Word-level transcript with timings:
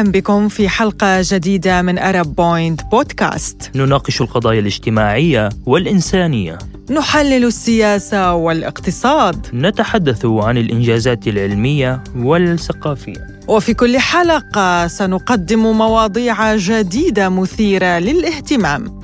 أهلا 0.00 0.12
بكم 0.12 0.48
في 0.48 0.68
حلقة 0.68 1.20
جديدة 1.22 1.82
من 1.82 1.98
أرب 1.98 2.34
بوينت 2.34 2.80
بودكاست 2.84 3.70
نناقش 3.74 4.20
القضايا 4.20 4.60
الاجتماعية 4.60 5.48
والإنسانية. 5.66 6.58
نحلل 6.90 7.44
السياسة 7.44 8.34
والاقتصاد. 8.34 9.46
نتحدث 9.54 10.26
عن 10.26 10.58
الإنجازات 10.58 11.28
العلمية 11.28 12.04
والثقافية. 12.16 13.26
وفي 13.48 13.74
كل 13.74 13.98
حلقة 13.98 14.86
سنقدم 14.86 15.62
مواضيع 15.62 16.56
جديدة 16.56 17.28
مثيرة 17.28 17.98
للاهتمام. 17.98 19.00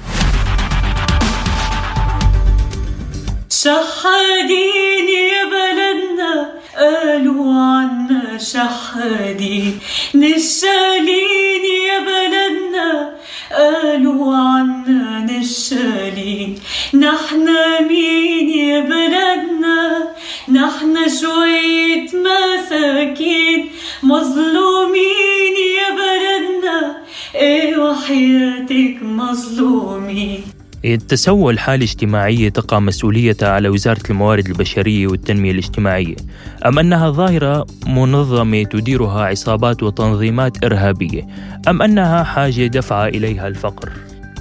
شحادين 3.50 5.08
يا 5.08 5.44
بلدنا 5.44 6.56
قالوا 6.76 7.54
عنا 7.54 8.38
شحادين 8.38 9.78
نشالين 10.16 11.64
يا 11.88 11.98
بلدنا 12.00 13.16
قالوا 13.52 14.36
عنا 14.36 15.26
نشالين 15.30 16.58
نحنا 16.94 17.80
مين 17.80 18.48
يا 18.50 18.80
بلدنا؟ 18.80 20.08
نحنا 20.48 21.08
شوية 21.20 22.08
مساكين. 22.14 23.70
مظلومين 24.02 25.54
يا 25.78 25.90
بلدنا 26.00 26.96
إيه 27.34 27.76
وحياتك 27.76 28.96
مظلومين؟ 29.02 30.55
التسول 30.94 31.58
حالة 31.58 31.84
اجتماعية 31.84 32.48
تقع 32.48 32.78
مسؤوليتها 32.78 33.48
على 33.48 33.68
وزارة 33.68 34.02
الموارد 34.10 34.46
البشرية 34.46 35.06
والتنمية 35.06 35.50
الاجتماعية. 35.50 36.16
أم 36.66 36.78
أنها 36.78 37.10
ظاهرة 37.10 37.66
منظمة 37.86 38.62
تديرها 38.62 39.24
عصابات 39.24 39.82
وتنظيمات 39.82 40.64
إرهابية. 40.64 41.26
أم 41.68 41.82
أنها 41.82 42.22
حاجة 42.24 42.66
دفع 42.66 43.08
إليها 43.08 43.48
الفقر. 43.48 43.92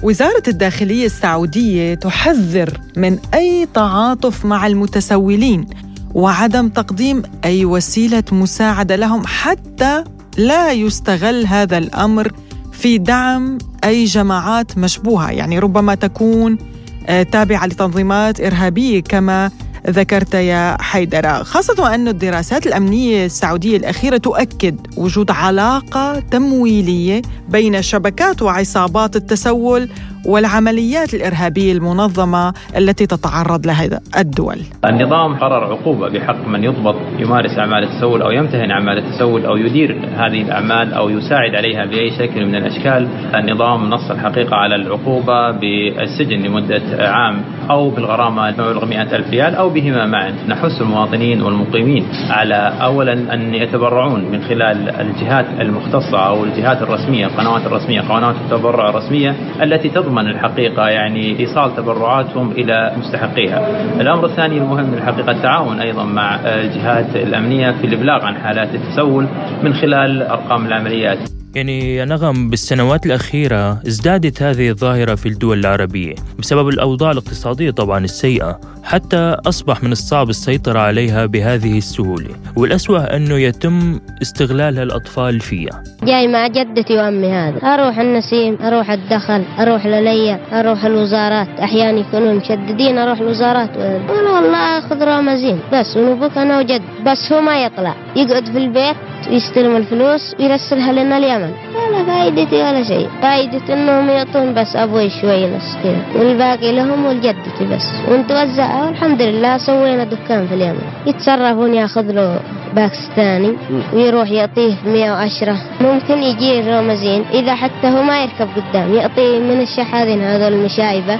وزارة 0.02 0.42
الداخلية 0.48 1.06
السعودية 1.06 1.94
تحذر 1.94 2.80
من 2.96 3.18
أي 3.34 3.68
تعاطف 3.74 4.44
مع 4.44 4.66
المتسولين 4.66 5.66
وعدم 6.14 6.68
تقديم 6.68 7.22
أي 7.44 7.64
وسيلة 7.64 8.24
مساعدة 8.32 8.96
لهم 8.96 9.22
حتى 9.26 10.04
لا 10.38 10.72
يستغل 10.72 11.46
هذا 11.46 11.78
الأمر 11.78 12.32
في 12.76 12.98
دعم 12.98 13.58
أي 13.84 14.04
جماعات 14.04 14.78
مشبوهة. 14.78 15.30
يعني 15.30 15.58
ربما 15.58 15.94
تكون 15.94 16.58
آه، 17.06 17.22
تابعة 17.22 17.66
لتنظيمات 17.66 18.40
إرهابية 18.40 19.00
كما 19.02 19.50
ذكرت 19.86 20.34
يا 20.34 20.76
حيدرة. 20.82 21.42
خاصة 21.42 21.82
وأن 21.82 22.08
الدراسات 22.08 22.66
الأمنية 22.66 23.26
السعودية 23.26 23.76
الأخيرة 23.76 24.16
تؤكد 24.16 24.86
وجود 24.96 25.30
علاقة 25.30 26.20
تمويلية 26.20 27.22
بين 27.48 27.82
شبكات 27.82 28.42
وعصابات 28.42 29.16
التسول 29.16 29.88
والعمليات 30.26 31.14
الإرهابية 31.14 31.72
المنظمة 31.72 32.52
التي 32.76 33.06
تتعرض 33.06 33.66
لها 33.66 34.00
الدول. 34.18 34.58
النظام 34.84 35.34
قرر 35.36 35.64
عقوبة 35.64 36.08
بحق 36.08 36.48
من 36.48 36.64
يضبط 36.64 36.94
يمارس 37.18 37.58
أعمال 37.58 37.82
التسول 37.84 38.22
أو 38.22 38.30
يمتهن 38.30 38.70
أعمال 38.70 38.98
التسول 38.98 39.46
أو 39.46 39.56
يدير 39.56 39.98
هذه 40.14 40.42
الأعمال 40.42 40.94
أو 40.94 41.10
يساعد 41.10 41.54
عليها 41.54 41.86
بأي 41.86 42.10
شكل 42.10 42.46
من 42.46 42.54
الأشكال. 42.54 43.08
النظام 43.34 43.90
نص 43.90 44.10
الحقيقة 44.10 44.56
على 44.56 44.74
العقوبة 44.74 45.50
بالسجن 45.50 46.36
لمدة 46.36 46.82
عام 46.98 47.42
أو 47.70 47.90
بالغرامة 47.90 48.50
مبلغ 48.50 48.84
100 48.84 49.16
ألف 49.16 49.30
ريال 49.30 49.54
أو 49.54 49.68
بهما 49.68 50.06
معا. 50.06 50.34
نحث 50.48 50.80
المواطنين 50.80 51.42
والمقيمين 51.42 52.06
على 52.30 52.72
أولا 52.82 53.34
أن 53.34 53.54
يتبرعون 53.54 54.24
من 54.32 54.42
خلال 54.42 54.90
الجهات 55.00 55.46
المختصة 55.60 56.18
أو 56.18 56.44
الجهات 56.44 56.82
الرسمية 56.82 57.26
القنوات 57.26 57.66
الرسمية 57.66 58.00
قنوات 58.00 58.34
التبرع 58.44 58.90
الرسمية 58.90 59.36
التي 59.62 59.88
تضمن 59.88 60.15
الحقيقة 60.20 60.88
يعني 60.88 61.40
إيصال 61.40 61.76
تبرعاتهم 61.76 62.50
إلى 62.50 62.92
مستحقيها. 62.98 63.60
الأمر 64.00 64.24
الثاني 64.24 64.58
المهم 64.58 64.94
الحقيقة 64.94 65.30
التعاون 65.30 65.80
أيضا 65.80 66.04
مع 66.04 66.34
الجهات 66.44 67.16
الأمنية 67.16 67.70
في 67.70 67.86
الإبلاغ 67.86 68.24
عن 68.24 68.36
حالات 68.36 68.74
التسول 68.74 69.26
من 69.62 69.74
خلال 69.74 70.22
أرقام 70.22 70.66
العمليات. 70.66 71.35
يعني 71.54 71.96
يا 71.96 72.04
نغم 72.04 72.50
بالسنوات 72.50 73.06
الأخيرة 73.06 73.80
ازدادت 73.88 74.42
هذه 74.42 74.68
الظاهرة 74.68 75.14
في 75.14 75.28
الدول 75.28 75.58
العربية 75.58 76.14
بسبب 76.38 76.68
الأوضاع 76.68 77.10
الاقتصادية 77.10 77.70
طبعا 77.70 78.04
السيئة 78.04 78.60
حتى 78.84 79.36
أصبح 79.46 79.82
من 79.82 79.92
الصعب 79.92 80.30
السيطرة 80.30 80.78
عليها 80.78 81.26
بهذه 81.26 81.78
السهولة 81.78 82.30
والأسوأ 82.56 83.16
أنه 83.16 83.34
يتم 83.34 84.00
استغلال 84.22 84.78
الأطفال 84.78 85.40
فيها. 85.40 85.82
جاي 86.02 86.28
مع 86.28 86.46
جدتي 86.46 86.96
وأمي 86.96 87.26
هذا. 87.26 87.56
أروح 87.56 87.98
النسيم 87.98 88.58
أروح 88.62 88.90
الدخل 88.90 89.44
أروح 89.58 89.86
لليا 89.86 90.40
أروح 90.52 90.84
الوزارات. 90.84 91.48
أحيانا 91.48 91.98
يكونوا 91.98 92.34
مشددين 92.34 92.98
أروح 92.98 93.20
الوزارات. 93.20 93.76
والله 93.76 94.78
أخذ 94.78 95.04
رامزين 95.04 95.60
بس 95.72 95.96
ونبوك 95.96 96.38
أنا 96.38 96.58
وجد. 96.58 96.82
بس 97.06 97.32
هو 97.32 97.40
ما 97.40 97.64
يطلع. 97.64 98.05
يقعد 98.16 98.46
في 98.46 98.58
البيت 98.58 98.96
يستلم 99.30 99.76
الفلوس 99.76 100.34
ويرسلها 100.40 100.92
لنا 100.92 101.18
اليمن. 101.18 101.52
ولا 101.76 102.04
فايدتي 102.04 102.56
ولا 102.56 102.82
شيء. 102.82 103.08
فايدة 103.22 103.74
إنهم 103.74 104.10
يعطون 104.10 104.54
بس 104.54 104.76
أبوي 104.76 105.10
شوي 105.10 105.46
نص 105.46 105.76
كذا 105.82 106.02
والباقي 106.18 106.72
لهم 106.72 107.06
ولجدتي 107.06 107.64
بس. 107.72 107.86
ونتوزع 108.08 108.84
والحمد 108.84 109.22
لله 109.22 109.58
سوينا 109.58 110.04
دكان 110.04 110.46
في 110.46 110.54
اليمن. 110.54 110.82
يتصرفون 111.06 111.74
ياخذ 111.74 112.12
له 112.12 112.40
باكستاني 112.74 113.52
ويروح 113.92 114.30
يعطيه 114.30 114.74
110 114.86 115.56
ممكن 115.80 116.22
يجي 116.22 116.60
الرومزين 116.60 117.24
إذا 117.34 117.54
حتى 117.54 117.86
هو 117.86 118.02
ما 118.02 118.22
يركب 118.22 118.48
قدام. 118.56 118.94
يعطيه 118.94 119.38
من 119.38 119.60
الشحاذين 119.60 120.22
هذول 120.22 120.52
المشايبة. 120.52 121.18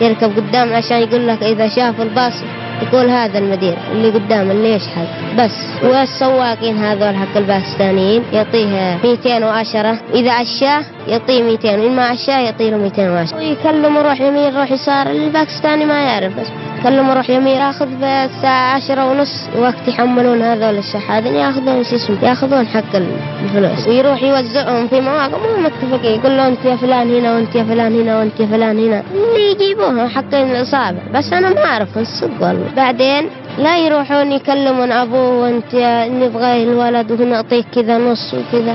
يركب 0.00 0.36
قدام 0.36 0.72
عشان 0.72 0.98
يقول 0.98 1.28
لك 1.28 1.42
إذا 1.42 1.68
شاف 1.68 2.00
الباص 2.00 2.32
يقول 2.82 3.10
هذا 3.10 3.38
المدير 3.38 3.78
اللي 3.92 4.10
قدام 4.10 4.50
اللي 4.50 4.74
يشحذ. 4.74 5.06
بس 5.38 5.52
والسواقين 5.82 6.76
هذول 6.78 7.16
حق 7.16 7.36
الباكستانيين 7.36 8.22
يعطيه 8.32 8.98
210 9.04 9.98
إذا 10.14 10.32
عشاه 10.32 10.84
يعطيه 11.08 11.42
200 11.42 11.78
وإن 11.78 11.96
ما 11.96 12.02
عشاه 12.02 12.38
يعطيه 12.38 12.70
له 12.70 12.76
210 12.76 13.36
ويكلم 13.36 13.98
روح 13.98 14.20
يمين 14.20 14.56
روح 14.56 14.70
يسار 14.72 15.06
الباكستاني 15.10 15.84
ما 15.84 16.02
يعرف. 16.02 16.40
بس 16.40 16.46
كلم 16.82 17.10
روح 17.10 17.30
يمين 17.30 17.56
ياخذ 17.56 17.86
الساعة 18.02 18.74
عشرة 18.74 19.10
ونص 19.10 19.48
وقت 19.58 19.88
يحملون 19.88 20.42
هذول 20.42 20.78
الشحاذين 20.78 21.34
ياخذون 21.34 21.84
شو 21.84 21.96
اسمه؟ 21.96 22.16
ياخذون 22.22 22.66
حق 22.66 22.92
الفلوس. 22.94 23.88
ويروح 23.88 24.22
يوزعهم 24.22 24.88
في 24.88 25.00
مواقع 25.00 25.38
مو 25.38 25.62
متفقين. 25.62 26.20
يقول 26.20 26.36
له 26.36 26.48
أنت 26.48 26.64
يا 26.64 26.76
فلان 26.76 27.16
هنا 27.16 27.34
وأنت 27.34 27.54
يا 27.54 27.64
فلان 27.64 28.00
هنا 28.00 28.18
وأنت 28.18 28.40
يا 28.40 28.46
فلان 28.46 28.78
هنا. 28.78 29.02
اللي 29.14 29.50
يجيبوهم 29.50 30.08
حق 30.08 30.34
الاصابع 30.34 31.00
بس 31.14 31.32
أنا 31.32 31.48
ما 31.50 31.64
أعرف 31.64 31.98
الصدق 31.98 32.42
والله. 32.42 32.66
بعدين 32.76 33.28
لا 33.58 33.78
يروحون 33.78 34.32
يكلمون 34.32 34.92
أبوه 34.92 35.40
وأنت 35.42 35.74
نبغى 36.20 36.62
الولد 36.62 37.12
ونعطيك 37.12 37.66
كذا 37.74 37.98
نص 37.98 38.34
وكذا. 38.34 38.74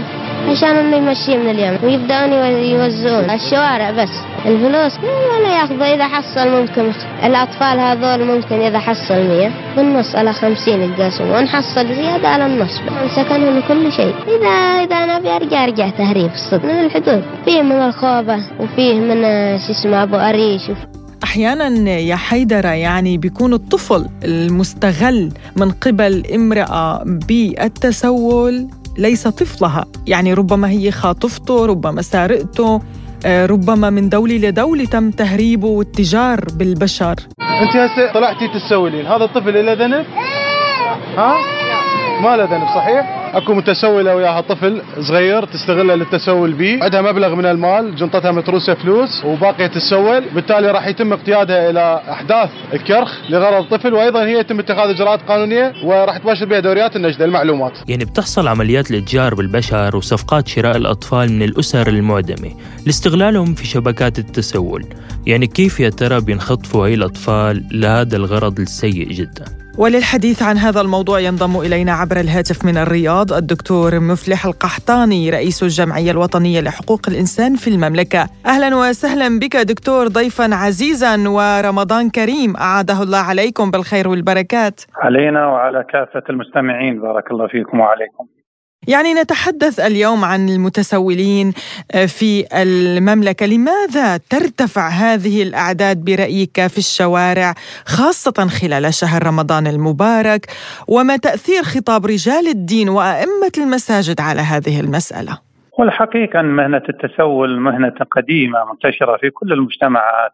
عشان 0.49 0.75
انه 0.75 0.95
يمشيه 0.95 1.37
من 1.37 1.49
اليمن 1.49 1.77
ويبدأون 1.83 2.31
يوزعون. 2.63 3.29
الشوارع 3.29 3.91
بس. 3.91 4.09
الفلوس 4.45 4.93
ولا 5.39 5.55
ياخذوا. 5.59 5.95
إذا 5.95 6.07
حصل 6.07 6.49
ممكن 6.49 6.91
الأطفال 7.23 7.79
هذول 7.79 8.27
ممكن 8.27 8.55
إذا 8.61 8.79
حصل 8.79 9.13
100 9.13 9.51
بالنص 9.75 10.15
على 10.15 10.33
50 10.33 10.81
يتقاسمون. 10.81 11.47
حصل 11.47 11.87
زيادة 11.87 12.27
على 12.27 12.45
النص. 12.45 12.81
سكنهم 13.15 13.61
كل 13.67 13.91
شيء. 13.91 14.13
إذا 14.27 14.83
إذا 14.83 15.17
نبي 15.17 15.29
أرجع 15.29 15.63
أرجع 15.63 15.89
تهريب 15.89 16.31
الصدق. 16.33 16.65
من 16.65 16.85
الحدود. 16.85 17.23
فيه 17.45 17.61
من 17.61 17.71
الخوبة 17.71 18.37
وفيه 18.59 18.93
من 18.93 19.21
شو 19.59 19.71
اسمه 19.71 20.03
أبو 20.03 20.15
أريش. 20.15 20.61
أحيانا 21.23 21.89
يا 21.89 22.15
حيدرة 22.15 22.69
يعني 22.69 23.17
بيكون 23.17 23.53
الطفل 23.53 24.05
المستغل 24.23 25.31
من 25.57 25.71
قبل 25.71 26.23
امرأة 26.35 27.03
بالتسول 27.05 28.67
ليس 28.97 29.27
طفلها 29.27 29.85
يعني 30.07 30.33
ربما 30.33 30.69
هي 30.69 30.91
خاطفته 30.91 31.65
ربما 31.65 32.01
سارقته 32.01 32.81
آه، 33.25 33.45
ربما 33.45 33.89
من 33.89 34.09
دولة 34.09 34.35
لدولة 34.35 34.85
تم 34.85 35.11
تهريبه 35.11 35.67
والتجار 35.67 36.39
بالبشر 36.53 37.15
أنت 37.41 37.75
هسه 37.75 38.13
طلعتي 38.13 38.47
تسولين 38.47 39.05
هذا 39.05 39.23
الطفل 39.23 39.65
له 39.65 39.73
ذنب؟ 39.73 40.05
ها؟ 41.17 41.37
ما 42.21 42.37
له 42.37 42.43
ذنب 42.43 42.67
صحيح؟ 42.75 43.22
أكو 43.33 43.53
متسوله 43.53 44.15
وياها 44.15 44.41
طفل 44.41 44.81
صغير 44.99 45.45
تستغله 45.45 45.95
للتسول 45.95 46.53
به 46.53 46.83
عندها 46.83 47.01
مبلغ 47.01 47.35
من 47.35 47.45
المال 47.45 47.95
جنطتها 47.95 48.31
متروسه 48.31 48.73
فلوس 48.73 49.25
وباقية 49.25 49.67
تسول 49.67 50.23
بالتالي 50.35 50.71
راح 50.71 50.87
يتم 50.87 51.13
اقتيادها 51.13 51.69
إلى 51.69 52.01
أحداث 52.09 52.49
الكرخ 52.73 53.11
لغرض 53.29 53.63
الطفل 53.63 53.93
وأيضا 53.93 54.25
هي 54.25 54.39
يتم 54.39 54.59
اتخاذ 54.59 54.89
إجراءات 54.89 55.19
قانونية 55.27 55.73
وراح 55.83 56.17
تباشر 56.17 56.45
بها 56.45 56.59
دوريات 56.59 56.95
النجده 56.95 57.25
المعلومات 57.25 57.73
يعني 57.87 58.05
بتحصل 58.05 58.47
عمليات 58.47 58.91
الاتجار 58.91 59.35
بالبشر 59.35 59.95
وصفقات 59.97 60.47
شراء 60.47 60.77
الأطفال 60.77 61.31
من 61.31 61.43
الأسر 61.43 61.87
المعدمة 61.87 62.51
لاستغلالهم 62.85 63.53
في 63.53 63.67
شبكات 63.67 64.19
التسول. 64.19 64.85
يعني 65.27 65.47
كيف 65.47 65.79
يا 65.79 65.89
ترى 65.89 66.21
بينخطفوا 66.21 66.85
هاي 66.85 66.93
الأطفال 66.93 67.63
لهذا 67.71 68.17
الغرض 68.17 68.59
السيء 68.59 69.11
جدا؟ 69.11 69.62
وللحديث 69.77 70.43
عن 70.43 70.57
هذا 70.57 70.81
الموضوع 70.81 71.19
ينضم 71.19 71.59
إلينا 71.59 71.91
عبر 71.91 72.19
الهاتف 72.19 72.65
من 72.65 72.77
الرياض 72.77 73.33
الدكتور 73.33 73.99
مفلح 73.99 74.45
القحطاني 74.45 75.29
رئيس 75.29 75.63
الجمعية 75.63 76.11
الوطنية 76.11 76.61
لحقوق 76.61 77.01
الإنسان 77.07 77.55
في 77.55 77.69
المملكة. 77.69 78.27
أهلا 78.45 78.75
وسهلا 78.75 79.39
بك 79.39 79.57
دكتور 79.57 80.07
ضيفا 80.07 80.55
عزيزا 80.55 81.29
ورمضان 81.29 82.09
كريم 82.09 82.55
أعاده 82.57 83.03
الله 83.03 83.17
عليكم 83.17 83.71
بالخير 83.71 84.07
والبركات. 84.07 84.81
علينا 84.95 85.47
وعلى 85.47 85.85
كافة 85.89 86.23
المستمعين 86.29 87.01
بارك 87.01 87.31
الله 87.31 87.47
فيكم 87.47 87.79
وعليكم. 87.79 88.25
يعني 88.87 89.13
نتحدث 89.13 89.79
اليوم 89.79 90.25
عن 90.25 90.49
المتسولين 90.49 91.53
آه، 91.95 92.05
في 92.05 92.45
المملكة، 92.53 93.45
لماذا 93.45 94.17
ترتفع 94.17 94.87
هذه 94.87 95.43
الأعداد 95.43 96.05
برأيك 96.05 96.67
في 96.67 96.77
الشوارع 96.77 97.53
خاصة 97.85 98.47
خلال 98.47 98.93
شهر 98.93 99.27
رمضان 99.27 99.67
المبارك؟ 99.67 100.45
وما 100.87 101.17
تأثير 101.17 101.63
خطاب 101.63 102.05
رجال 102.05 102.47
الدين 102.47 102.89
وأئمة 102.89 103.51
المساجد 103.57 104.21
على 104.21 104.41
هذه 104.41 104.79
المسألة؟ 104.79 105.37
والحقيقة 105.79 106.39
أن 106.39 106.45
مهنة 106.45 106.81
التسول 106.89 107.59
مهنة 107.59 107.95
قديمة 108.11 108.59
منتشرة 108.71 109.17
في 109.17 109.29
كل 109.29 109.53
المجتمعات 109.53 110.31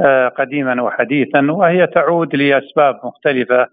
آه، 0.00 0.28
قديما 0.28 0.82
وحديثا 0.82 1.40
وهي 1.50 1.86
تعود 1.86 2.36
لأسباب 2.36 3.00
مختلفة 3.04 3.66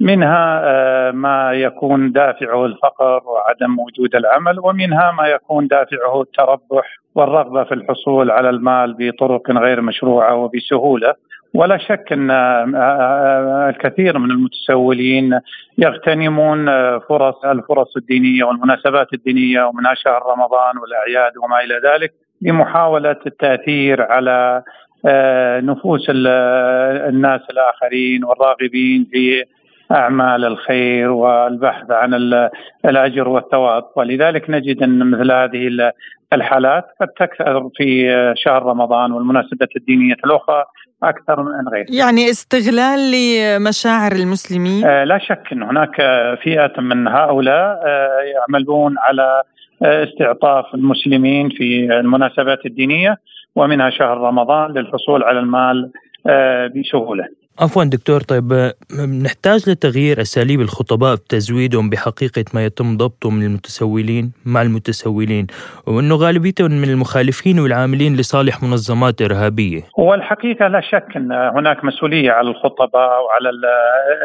منها 0.00 0.60
آه، 0.64 1.10
ما 1.10 1.52
يكون 1.52 2.12
دافعه 2.12 2.66
الفقر 2.66 3.22
وعدم 3.26 3.78
وجود 3.78 4.14
العمل 4.14 4.58
ومنها 4.60 5.12
ما 5.12 5.26
يكون 5.26 5.66
دافعه 5.66 6.22
التربح 6.22 6.98
والرغبة 7.14 7.64
في 7.64 7.74
الحصول 7.74 8.30
على 8.30 8.50
المال 8.50 8.96
بطرق 8.98 9.50
غير 9.50 9.80
مشروعة 9.80 10.34
وبسهولة. 10.34 11.14
ولا 11.54 11.78
شك 11.78 12.12
أن 12.12 12.30
آه، 12.30 12.72
آه، 12.76 13.68
الكثير 13.70 14.18
من 14.18 14.30
المتسولين 14.30 15.40
يغتنمون 15.78 16.66
فرص 16.98 17.44
الفرص 17.44 17.96
الدينية 17.96 18.44
والمناسبات 18.44 19.14
الدينية 19.14 19.62
ومنها 19.64 19.94
شهر 19.94 20.22
رمضان 20.26 20.78
والأعياد 20.78 21.32
وما 21.36 21.60
إلى 21.60 21.74
ذلك 21.74 22.12
لمحاولة 22.42 23.16
التأثير 23.26 24.02
على 24.02 24.62
نفوس 25.62 26.06
الناس 26.10 27.40
الآخرين 27.50 28.24
والراغبين 28.24 29.06
في 29.12 29.44
أعمال 29.92 30.44
الخير 30.44 31.10
والبحث 31.10 31.90
عن 31.90 32.14
الأجر 32.84 33.28
والثواب 33.28 33.84
ولذلك 33.96 34.50
نجد 34.50 34.82
أن 34.82 35.10
مثل 35.10 35.32
هذه 35.32 35.92
الحالات 36.32 36.84
قد 37.00 37.08
تكثر 37.08 37.70
في 37.76 38.08
شهر 38.36 38.62
رمضان 38.62 39.12
والمناسبات 39.12 39.68
الدينية 39.76 40.16
الأخرى 40.24 40.64
أكثر 41.02 41.42
من 41.42 41.68
غيرها. 41.68 41.86
يعني 41.90 42.30
استغلال 42.30 42.98
لمشاعر 43.12 44.12
المسلمين؟ 44.12 44.84
آه 44.84 45.04
لا 45.04 45.18
شك 45.18 45.42
أن 45.52 45.62
هناك 45.62 45.96
فئة 46.42 46.80
من 46.80 47.08
هؤلاء 47.08 47.80
آه 47.86 48.20
يعملون 48.20 48.94
على 48.98 49.42
آه، 49.84 50.04
استعطاف 50.04 50.74
المسلمين 50.74 51.48
في 51.48 51.98
المناسبات 52.00 52.66
الدينية 52.66 53.16
ومنها 53.56 53.90
شهر 53.90 54.18
رمضان 54.18 54.70
للحصول 54.72 55.22
على 55.22 55.38
المال 55.38 55.90
آه، 56.26 56.66
بسهولة. 56.66 57.41
عفوا 57.62 57.84
دكتور 57.84 58.20
طيب 58.20 58.72
نحتاج 59.22 59.70
لتغيير 59.70 60.20
أساليب 60.20 60.60
الخطباء 60.60 61.16
في 61.16 61.22
تزويدهم 61.28 61.90
بحقيقة 61.90 62.44
ما 62.54 62.64
يتم 62.64 62.96
ضبطه 62.96 63.30
من 63.30 63.42
المتسولين 63.42 64.32
مع 64.46 64.62
المتسولين 64.62 65.46
وأنه 65.86 66.14
غالبيتهم 66.14 66.70
من 66.70 66.90
المخالفين 66.90 67.60
والعاملين 67.60 68.16
لصالح 68.16 68.62
منظمات 68.62 69.22
إرهابية. 69.22 69.80
هو 69.98 70.14
الحقيقة 70.14 70.68
لا 70.68 70.80
شك 70.80 71.16
أن 71.16 71.32
هناك 71.32 71.84
مسؤولية 71.84 72.30
على 72.30 72.50
الخطباء 72.50 73.24
وعلى 73.24 73.50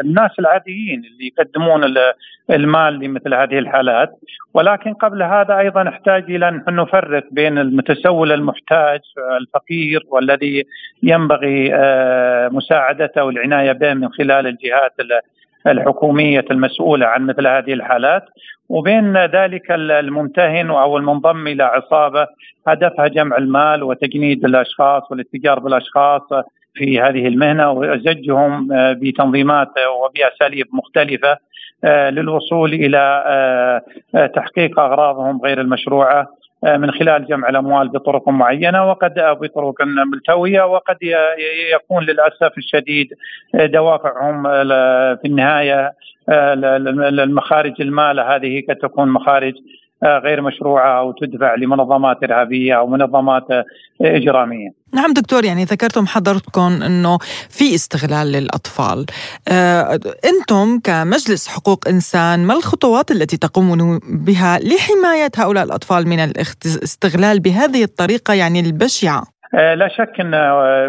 الناس 0.04 0.30
العاديين 0.38 1.02
اللي 1.04 1.32
يقدمون 1.32 1.84
المال 2.50 2.98
لمثل 2.98 3.34
هذه 3.34 3.58
الحالات 3.58 4.10
ولكن 4.54 4.94
قبل 4.94 5.22
هذا 5.22 5.58
أيضا 5.58 5.82
نحتاج 5.82 6.24
إلى 6.24 6.48
أن 6.48 6.62
نفرق 6.68 7.24
بين 7.30 7.58
المتسول 7.58 8.32
المحتاج 8.32 9.00
الفقير 9.40 10.02
والذي 10.08 10.64
ينبغي 11.02 11.74
آه، 11.74 12.48
مساعدته 12.48 13.27
والعناية 13.28 13.72
به 13.72 13.94
من 13.94 14.08
خلال 14.08 14.46
الجهات 14.46 14.92
الحكومية 15.66 16.44
المسؤولة 16.50 17.06
عن 17.06 17.26
مثل 17.26 17.46
هذه 17.46 17.72
الحالات. 17.72 18.24
وبين 18.68 19.16
ذلك 19.16 19.70
الممتهن 19.70 20.70
أو 20.70 20.96
المنضم 20.98 21.46
إلى 21.46 21.62
عصابة 21.62 22.26
هدفها 22.68 23.08
جمع 23.08 23.36
المال 23.36 23.82
وتجنيد 23.82 24.44
الأشخاص 24.44 25.02
والاتجار 25.10 25.58
بالأشخاص 25.58 26.22
في 26.74 27.00
هذه 27.00 27.28
المهنة 27.28 27.70
وزجهم 27.70 28.72
آه، 28.72 28.92
بتنظيمات 28.92 29.68
وبأساليب 30.04 30.66
مختلفة 30.72 31.36
آه، 31.84 32.10
للوصول 32.10 32.72
إلى 32.74 33.24
آه، 33.26 34.26
تحقيق 34.26 34.80
أغراضهم 34.80 35.40
غير 35.44 35.60
المشروعة. 35.60 36.37
من 36.62 36.90
خلال 36.90 37.26
جمع 37.26 37.48
الأموال 37.48 37.88
بطرق 37.88 38.28
معينة 38.28 38.90
وقد 38.90 39.14
بطرق 39.14 39.74
ملتوية 40.12 40.62
وقد 40.62 40.96
يكون 41.74 42.04
للأسف 42.04 42.58
الشديد 42.58 43.14
دوافعهم 43.54 44.42
في 45.16 45.24
النهاية 45.24 45.92
المخارج 47.22 47.74
المال 47.80 48.20
هذه 48.20 48.62
قد 48.68 48.76
تكون 48.76 49.08
مخارج 49.08 49.54
آه، 49.54 49.87
غير 50.04 50.42
مشروعة 50.42 51.00
أو 51.00 51.12
تدفع 51.12 51.54
لمنظمات 51.54 52.22
إرهابية 52.22 52.74
أو 52.78 52.86
منظمات 52.86 53.50
آه، 53.50 53.64
إجرامية. 54.00 54.68
نعم 54.94 55.12
دكتور 55.12 55.44
يعني 55.44 55.64
ذكرتم 55.64 56.06
حضرتكم 56.06 56.82
إنه 56.86 57.18
في 57.50 57.74
استغلال 57.74 58.32
للأطفال. 58.32 59.06
آه، 59.48 59.98
أنتم 60.24 60.80
كمجلس 60.84 61.48
حقوق 61.48 61.88
إنسان 61.88 62.46
ما 62.46 62.54
الخطوات 62.54 63.10
التي 63.10 63.36
تقومون 63.36 64.00
بها 64.26 64.58
لحماية 64.58 65.30
هؤلاء 65.36 65.64
الأطفال 65.64 66.08
من 66.08 66.18
الاستغلال 66.18 67.40
بهذه 67.40 67.84
الطريقة 67.84 68.34
يعني 68.34 68.60
البشعة؟ 68.60 69.22
لا 69.52 69.88
شك 69.88 70.20
إن 70.20 70.34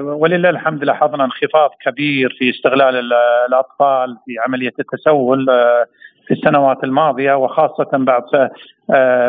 ولله 0.02 0.50
الحمد 0.50 0.84
لاحظنا 0.84 1.26
انخفاض 1.26 1.70
كبير 1.86 2.36
في 2.40 2.50
استغلال 2.50 3.14
الأطفال 3.50 4.18
في 4.26 4.36
عملية 4.46 4.74
التسول 4.80 5.46
في 6.30 6.34
السنوات 6.34 6.84
الماضية 6.84 7.34
وخاصة 7.34 7.90
بعد 7.94 8.24
آه، 8.34 8.50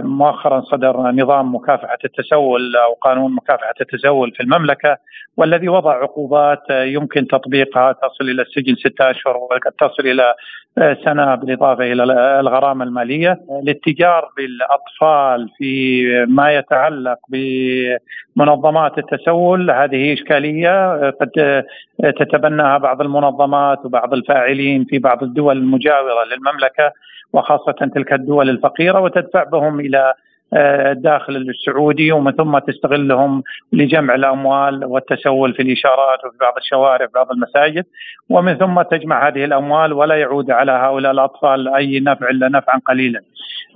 مؤخرا 0.03 0.61
صدر 0.61 0.97
نظام 0.97 1.55
مكافحة 1.55 1.99
التسول 2.05 2.77
أو 2.77 2.93
قانون 2.93 3.35
مكافحة 3.35 3.75
التسول 3.81 4.33
في 4.33 4.43
المملكة 4.43 4.97
والذي 5.37 5.69
وضع 5.69 6.03
عقوبات 6.03 6.63
آه، 6.71 6.85
يمكن 6.85 7.27
تطبيقها 7.27 7.93
تصل 7.93 8.25
إلى 8.25 8.43
السجن 8.43 8.75
ستة 8.75 9.11
أشهر 9.11 9.37
وقد 9.37 9.73
تصل 9.79 10.09
إلى 10.09 10.35
آه، 10.79 10.97
سنة 11.05 11.35
بالإضافة 11.35 11.93
إلى 11.93 12.03
الغرامة 12.41 12.85
المالية. 12.85 13.41
للتجار 13.63 14.29
بالأطفال 14.37 15.49
في 15.59 16.03
ما 16.29 16.53
يتعلق 16.53 17.19
بمنظمات 17.29 18.99
التسول 18.99 19.71
هذه 19.71 20.13
إشكالية 20.13 21.11
قد 21.11 21.65
تتبناها 22.01 22.79
بعض 22.79 23.01
المنظمات 23.01 23.85
وبعض 23.85 24.15
الفاعلين 24.15 24.85
في 24.85 24.99
بعض 24.99 25.23
الدول 25.23 25.57
المجاورة 25.57 26.25
للمملكة. 26.25 26.93
وخاصة 27.33 27.73
تلك 27.95 28.13
الدول 28.13 28.51
الفقيرة 28.51 29.01
وتدفع 29.01 29.45
بهم 29.45 29.81
إلى 29.81 30.15
آه، 30.55 30.93
الداخل 30.93 31.37
السعودي 31.37 32.13
ومن 32.13 32.33
ثم 32.33 32.59
تستغلهم 32.59 33.43
لجمع 33.73 34.15
الأموال 34.15 34.85
والتسول 34.85 35.55
في 35.55 35.63
الإشارات 35.63 36.25
وفي 36.25 36.37
بعض 36.41 36.53
الشوارع 36.57 37.07
في 37.07 37.13
بعض 37.15 37.31
المساجد 37.31 37.85
ومن 38.29 38.55
ثم 38.55 38.83
تجمع 38.83 39.29
هذه 39.29 39.45
الأموال 39.45 39.93
ولا 39.93 40.15
يعود 40.15 40.51
على 40.51 40.73
هؤلاء 40.73 41.13
الأطفال 41.13 41.75
أي 41.75 42.01
نفع 42.01 42.31
إلا 42.31 42.49
نفعا 42.49 42.81
قليلا. 42.87 43.21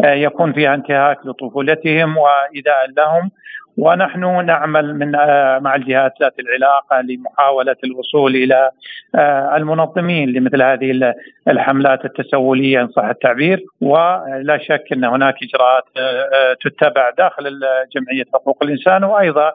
آه، 0.05 0.15
يكون 0.15 0.53
فيها 0.53 0.75
انتهاك 0.75 1.27
لطفولتهم 1.27 2.17
وإيذاء 2.17 2.91
لهم 2.97 3.31
ونحن 3.79 4.47
نعمل 4.47 4.95
من 4.95 5.15
آه، 5.15 5.59
مع 5.59 5.75
الجهات 5.75 6.13
ذات 6.21 6.35
العلاقة 6.39 7.01
لمحاولة 7.01 7.77
الوصول 7.85 8.37
إلى 8.37 8.71
آه، 9.15 9.57
المنظمين 9.57 10.29
لمثل 10.29 10.63
هذه 10.63 11.15
الحملات 11.49 12.05
التسولية 12.05 12.81
إن 12.81 12.89
صح 12.89 13.05
التعبير. 13.05 13.65
ولا 13.81 14.59
شك 14.63 14.85
أن 14.93 15.05
هناك 15.05 15.35
إجراءات 15.43 15.85
آه، 15.97 16.57
تتبع 16.65 17.11
داخل 17.11 17.61
جمعية 17.97 18.25
حقوق 18.35 18.63
الإنسان 18.63 19.05
وأيضا 19.05 19.53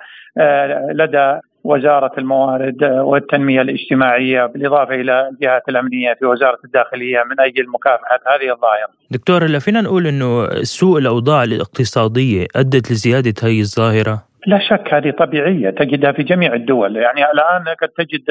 لدى 0.92 1.40
وزارة 1.64 2.12
الموارد 2.18 2.84
والتنمية 2.84 3.62
الاجتماعية 3.62 4.46
بالإضافة 4.46 4.96
إلى 4.96 5.30
الجهات 5.30 5.64
الأمنية 5.70 6.14
في 6.20 6.26
وزارة 6.26 6.60
الداخلية 6.66 7.24
من 7.30 7.40
أجل 7.40 7.70
مكافحة 7.70 8.20
هذه 8.28 8.54
الظاهرة 8.54 8.90
دكتور 9.12 9.46
هل 9.46 9.62
فينا 9.62 9.82
نقول 9.82 10.08
أنه 10.08 10.64
سوء 10.64 11.00
الأوضاع 11.00 11.44
الاقتصادية 11.44 12.48
أدت 12.56 12.92
لزيادة 12.92 13.34
هذه 13.44 13.62
الظاهرة؟ 13.62 14.29
لا 14.48 14.60
شك 14.60 14.94
هذه 14.94 15.12
طبيعية 15.12 15.70
تجدها 15.70 16.12
في 16.12 16.24
جميع 16.24 16.54
الدول. 16.54 16.96
يعني 16.96 17.32
الآن 17.32 17.76
قد 17.82 17.90
تجد 17.90 18.24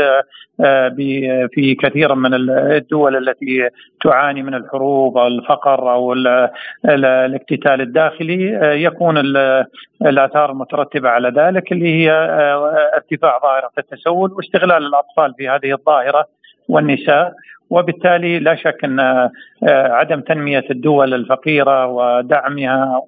آه، 0.60 0.88
في 1.52 1.74
كثير 1.74 2.14
من 2.14 2.34
الدول 2.50 3.16
التي 3.16 3.68
تعاني 4.04 4.42
من 4.42 4.54
الحروب 4.54 5.18
أو 5.18 5.26
الفقر 5.26 5.92
أو 5.92 6.12
الاقتتال 6.84 7.80
الداخلي 7.80 8.56
آه، 8.56 8.72
يكون 8.72 9.18
الآثار 10.06 10.50
المترتبة 10.50 11.08
على 11.08 11.28
ذلك 11.28 11.72
اللي 11.72 11.94
هي 11.94 12.12
آه، 12.12 12.90
ارتفاع 12.94 13.38
ظاهرة 13.42 13.70
التسول 13.78 14.32
واستغلال 14.32 14.86
الأطفال 14.86 15.34
في 15.38 15.48
هذه 15.48 15.72
الظاهرة 15.72 16.24
والنساء. 16.68 17.32
وبالتالي 17.70 18.38
لا 18.38 18.54
شك 18.54 18.84
أن 18.84 19.00
آه، 19.00 19.30
عدم 19.68 20.20
تنمية 20.20 20.64
الدول 20.70 21.14
الفقيرة 21.14 21.86
ودعمها 21.86 23.02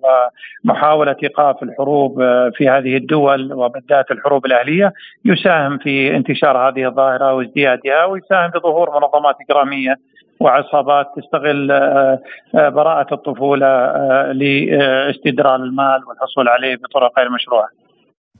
ومحاولة 0.64 1.16
إيقاف 1.22 1.62
الحروب 1.62 2.20
آه، 2.20 2.50
في 2.54 2.68
هذه 2.68 2.96
الدول 2.96 3.52
وبالذات 3.52 4.10
الحروب 4.10 4.46
الأهلية 4.46 4.92
يساهم 5.24 5.78
في 5.78 6.16
انتشار 6.16 6.68
هذه 6.68 6.86
الظاهرة 6.86 7.34
وازديادها 7.34 8.04
ويساهم 8.04 8.50
بظهور 8.50 8.90
منظمات 9.00 9.36
إجرامية 9.50 9.94
وعصابات 10.40 11.06
تستغل 11.16 11.70
آه، 11.70 12.18
براءة 12.54 13.14
الطفولة 13.14 13.92
لاستدرار 14.32 15.56
المال 15.56 16.04
والحصول 16.08 16.48
عليه 16.48 16.76
بطرق 16.76 17.18
غير 17.18 17.30
مشروعة. 17.30 17.79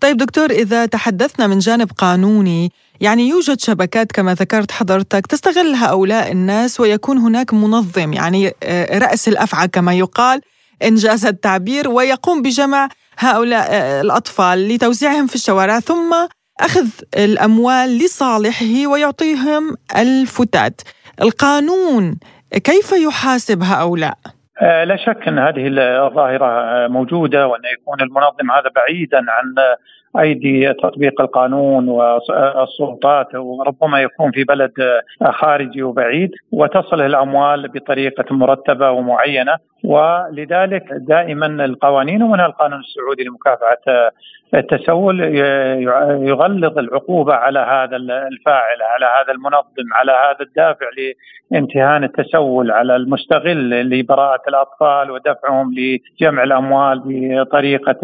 طيب 0.01 0.17
دكتور 0.17 0.51
إذا 0.51 0.87
تحدثنا 0.87 1.47
من 1.47 1.59
جانب 1.59 1.91
قانوني 1.99 2.73
يعني 3.01 3.29
يوجد 3.29 3.61
شبكات 3.61 4.13
كما 4.13 4.35
ذكرت 4.35 4.71
حضرتك 4.71 5.27
تستغل 5.27 5.75
هؤلاء 5.75 6.33
الناس 6.33 6.81
ويكون 6.81 7.19
هناك 7.19 7.55
منظم 7.55 8.13
يعني 8.13 8.53
آه، 8.63 8.99
رأس 8.99 9.29
الأفعى 9.29 9.69
كما 9.69 9.95
يقال 9.95 10.41
إنجاز 10.83 11.27
التعبير 11.27 11.89
ويقوم 11.89 12.43
بجمع 12.43 12.89
هؤلاء 13.19 13.67
آه، 13.71 14.01
الأطفال 14.01 14.69
لتوزيعهم 14.69 15.27
في 15.27 15.35
الشوارع 15.35 15.81
ثم 15.81 16.15
أخذ 16.61 16.87
الأموال 17.17 17.99
لصالحه 17.99 18.87
ويعطيهم 18.87 19.77
الفتات 19.97 20.81
القانون 21.23 22.19
كيف 22.65 22.93
يحاسب 22.93 23.63
هؤلاء؟ 23.63 24.19
آه، 24.63 24.85
لا 24.85 24.97
شك 24.97 25.29
أن 25.29 25.39
هذه 25.39 25.69
الظاهرة 25.69 26.89
موجودة 26.89 27.47
وأن 27.47 27.61
يكون 27.73 28.01
المنظم 28.01 28.51
هذا 28.51 28.71
بعيدا 28.77 29.19
عن 29.19 29.55
أيدي 30.19 30.73
تطبيق 30.73 31.21
القانون 31.21 31.89
والسلطات 31.89 33.35
وربما 33.35 34.03
يكون 34.03 34.31
في 34.31 34.45
بلد 34.45 34.73
خارجي 35.31 35.83
وبعيد 35.83 36.31
وتصل 36.53 37.01
الأموال 37.01 37.69
بطريقة 37.69 38.35
مرتبة 38.35 38.91
ومعينة. 38.91 39.57
ولذلك 39.85 40.85
دائما 40.93 41.47
القوانين 41.65 42.23
ومنها 42.23 42.47
القانون 42.47 42.81
السعودي 42.81 43.25
لمكافحة 43.25 44.11
التسول 44.55 45.21
يغلظ 46.29 46.79
العقوبة 46.79 47.35
على 47.35 47.59
هذا 47.59 47.97
الفاعل 47.97 48.83
على 48.83 49.05
هذا 49.05 49.33
المنظم 49.33 49.93
على 49.93 50.13
هذا 50.13 50.41
الدافع 50.41 50.87
لامتهان 51.51 52.05
التسول 52.05 52.71
على 52.71 52.97
المستغل 52.97 53.71
لبراءة 53.91 54.43
الأطفال 54.49 55.11
ودفعهم 55.11 55.75
لجمع 55.75 56.43
الأموال 56.43 57.03
بطريقة 57.05 58.01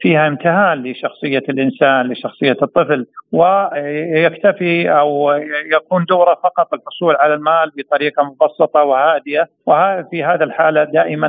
فيها 0.00 0.28
امتهان 0.28 0.49
لشخصية 0.74 1.42
الإنسان 1.48 2.06
لشخصية 2.06 2.56
الطفل 2.62 3.06
ويكتفي 3.32 4.90
أو 4.90 5.32
يكون 5.74 6.04
دوره 6.04 6.34
فقط 6.34 6.74
الحصول 6.74 7.16
على 7.16 7.34
المال 7.34 7.72
بطريقة 7.76 8.22
مبسطة 8.24 8.82
وهادئه 8.84 9.46
وفي 9.66 10.24
هذا 10.24 10.44
الحاله 10.44 10.84
دائما 10.84 11.28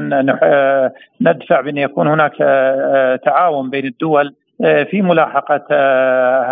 ندفع 1.22 1.62
بأن 1.62 1.78
يكون 1.78 2.08
هناك 2.08 2.38
تعاون 3.26 3.70
بين 3.70 3.86
الدول 3.86 4.36
في 4.62 5.02
ملاحقة 5.02 5.66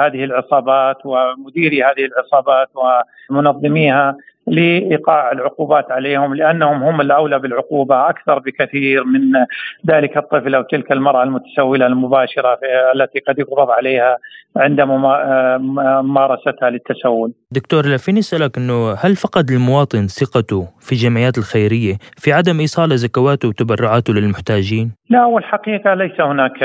هذه 0.06 0.24
العصابات 0.24 0.98
ومديري 1.06 1.84
هذه 1.84 2.06
العصابات 2.06 2.68
ومنظميها. 3.30 4.16
لإيقاع 4.48 5.32
العقوبات 5.32 5.92
عليهم 5.92 6.36
لأنهم 6.36 6.84
هم 6.84 7.02
الأولى 7.02 7.40
بالعقوبة 7.40 8.10
أكثر 8.10 8.40
بكثير 8.40 9.04
من 9.04 9.22
ذلك 9.88 10.18
الطفل 10.18 10.56
أو 10.56 10.62
تلك 10.62 10.92
المرأة 10.92 11.24
المتسولة 11.24 11.86
المباشرة 11.86 12.60
التي 12.96 13.20
قد 13.20 13.40
يقبض 13.40 13.70
عليها 13.70 14.18
عند 14.58 14.82
ممارستها 16.02 16.70
للتسول. 16.70 17.34
دكتور 17.52 17.86
لا 17.86 17.98
فيني 17.98 18.20
أسألك 18.20 18.58
إنه 18.58 18.94
هل 18.94 19.16
فقد 19.16 19.52
المواطن 19.52 20.08
ثقته 20.08 20.68
في 20.80 20.92
الجمعيات 20.92 21.38
الخيرية 21.38 21.98
في 22.18 22.34
عدم 22.34 22.60
إيصال 22.60 22.98
زكواته 22.98 23.48
وتبرعاته 23.48 24.14
للمحتاجين؟ 24.14 24.92
لا 25.10 25.26
والحقيقة 25.26 25.94
ليس 25.94 26.22
هناك 26.22 26.58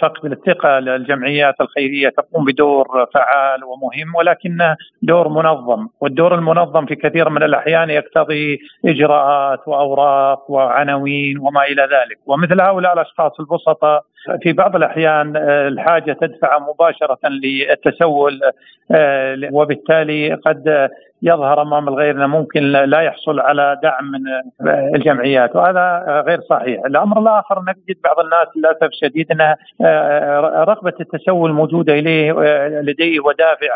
فقد 0.00 0.26
للثقة 0.26 0.78
للجمعيات 0.78 1.54
الخيرية 1.60 2.08
تقوم 2.08 2.44
بدور 2.44 2.86
فعال 3.14 3.64
ومهم 3.64 4.14
ولكنه 4.14 4.76
دور 5.02 5.28
منظم 5.28 5.88
والدور 6.00 6.34
المنظم 6.34 6.86
في 6.86 6.94
كثير 7.02 7.28
من 7.30 7.42
الأحيان 7.42 7.90
يقتضي 7.90 8.58
إجراءات 8.84 9.68
وأوراق 9.68 10.50
وعناوين 10.50 11.38
وما 11.38 11.62
إلى 11.64 11.82
ذلك. 11.82 12.18
ومثل 12.26 12.60
هؤلاء 12.60 12.92
الأشخاص 12.92 13.40
البسطاء 13.40 14.02
في 14.42 14.52
بعض 14.52 14.76
الأحيان 14.76 15.36
آه، 15.36 15.68
الحاجة 15.68 16.12
تدفع 16.12 16.58
مباشرة 16.58 17.18
للتسول 17.28 18.40
آه، 18.90 19.38
وبالتالي 19.52 20.34
قد 20.34 20.88
يظهر 21.22 21.62
أمام 21.62 21.88
الغير 21.88 22.16
أنه 22.16 22.26
ممكن 22.26 22.62
لا 22.72 23.00
يحصل 23.00 23.40
على 23.40 23.80
دعم 23.82 24.10
من 24.10 24.28
آه، 24.68 24.90
الجمعيات 24.94 25.56
وهذا 25.56 26.04
غير 26.26 26.40
صحيح، 26.40 26.84
الأمر 26.86 27.20
الآخر 27.20 27.62
نجد 27.62 27.96
بعض 28.04 28.20
الناس 28.20 28.46
للأسف 28.56 28.84
الشديد 28.92 29.32
انها 29.32 29.56
رغبة 30.64 30.92
التسول 31.00 31.52
موجودة 31.52 31.92
إليه 31.92 32.32
لديه 32.80 33.20
ودافع 33.20 33.74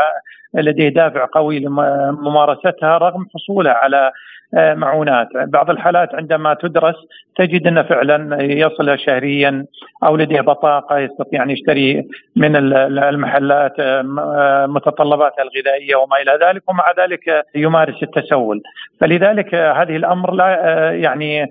لديه 0.54 0.88
دافع 0.88 1.28
قوي 1.32 1.58
لممارستها 1.58 2.98
رغم 2.98 3.26
حصوله 3.34 3.70
على 3.70 4.12
معونات. 4.54 5.28
بعض 5.34 5.70
الحالات 5.70 6.14
عندما 6.14 6.54
تدرس 6.54 6.94
تجد 7.36 7.66
أن 7.66 7.82
فعلا 7.82 8.42
يصل 8.42 8.98
شهريا 8.98 9.66
أو 10.04 10.16
لديه 10.16 10.31
بطاقة 10.40 10.98
يستطيع 10.98 11.42
أن 11.42 11.50
يشتري 11.50 12.04
من 12.36 12.56
المحلات 12.56 13.80
آه، 13.80 14.04
آه، 14.18 14.66
متطلباتها 14.66 15.42
الغذائية 15.42 15.96
وما 15.96 16.16
إلى 16.16 16.38
ذلك 16.46 16.62
ومع 16.68 16.84
ذلك 16.98 17.44
يمارس 17.54 18.02
التسول. 18.02 18.62
فلذلك 19.00 19.54
هذه 19.54 19.96
الأمر 19.96 20.34
لا 20.34 20.90
يعني 20.92 21.50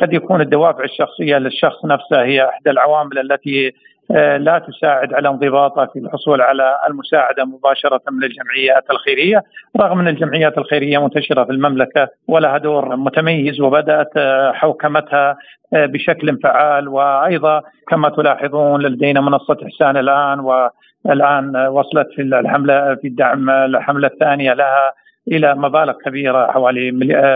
قد 0.00 0.12
يكون 0.12 0.40
الدوافع 0.40 0.84
الشخصية 0.84 1.38
للشخص 1.38 1.84
نفسه 1.84 2.22
هي 2.22 2.48
إحدى 2.48 2.70
العوامل 2.70 3.18
التي 3.18 3.68
آه، 3.68 3.72
لا 4.10 4.62
تساعد 4.68 5.14
على 5.14 5.28
انضباطه 5.28 5.86
في 5.86 5.98
الحصول 5.98 6.40
على 6.40 6.76
المساعدة 6.88 7.44
مباشرة 7.44 8.00
من 8.10 8.24
الجمعيات 8.24 8.90
الخيرية، 8.90 9.42
رغم 9.80 9.98
أن 9.98 10.08
الجمعيات 10.08 10.58
الخيرية 10.58 10.98
منتشرة 10.98 11.44
في 11.44 11.52
المملكة 11.52 12.08
ولها 12.28 12.58
دور 12.58 12.96
متميز 12.96 13.60
وبدأت 13.60 14.10
آه، 14.16 14.52
حوكمتها 14.52 15.36
آه، 15.74 15.86
بشكل 15.86 16.38
فعال. 16.42 16.88
وأيضا 16.88 17.62
كما 17.88 18.08
تلاحظون 18.08 18.82
لدينا 18.82 19.20
منصة 19.20 19.56
إحسان 19.66 19.96
الآن 19.96 20.40
والآن 20.40 21.56
وصلت 21.56 22.08
في 22.16 22.22
الحملة 22.22 22.94
في 22.94 23.08
الدعم 23.08 23.50
الحملة 23.50 24.08
الثانية 24.08 24.52
لها 24.52 24.92
إلى 25.28 25.54
مبالغ 25.54 25.92
كبيرة 25.92 26.52
حوالي 26.52 26.90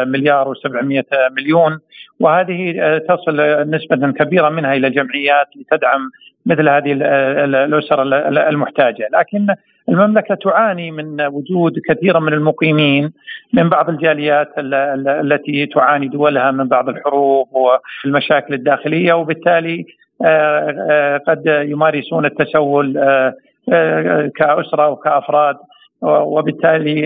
مليار 0.05 0.55
و700 0.55 1.03
مليون. 1.37 1.79
وهذه 2.21 2.99
تصل 2.99 3.37
نسبة 3.71 4.13
كبيرة 4.13 4.49
منها 4.49 4.75
إلى 4.75 4.91
جمعيات 4.91 5.47
لتدعم 5.57 6.11
مثل 6.47 6.69
هذه 6.69 6.93
الاسر 6.93 8.03
المحتاجة، 8.49 9.09
لكن 9.13 9.47
المملكة 9.89 10.35
تعاني 10.35 10.91
من 10.91 11.27
وجود 11.27 11.79
كثير 11.89 12.21
من 12.21 12.33
المقيمين 12.33 13.13
من 13.53 13.69
بعض 13.69 13.89
الجاليات 13.89 14.49
التي 14.59 15.67
تعاني 15.67 16.09
دولها 16.09 16.51
من 16.51 16.69
بعض 16.69 16.89
الحروب 16.89 17.49
والمشاكل 17.53 18.55
الداخلية 18.55 19.13
وبالتالي 19.13 19.87
آه، 20.25 20.87
آه، 20.91 21.17
قد 21.17 21.43
يمارسون 21.47 22.27
التسول 22.27 22.99
آه، 22.99 24.31
كأسرة 24.37 24.89
وكافراد 24.89 25.57
وبالتالي 26.03 27.01